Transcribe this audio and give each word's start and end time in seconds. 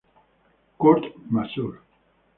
Kurt 0.79 1.13
Masur. 1.29 1.83